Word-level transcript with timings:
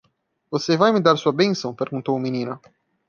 "Você 0.49 0.75
vai 0.75 0.91
me 0.91 0.99
dar 0.99 1.15
sua 1.15 1.31
bênção?", 1.31 1.75
perguntou 1.75 2.15
o 2.15 2.19
menino. 2.19 2.59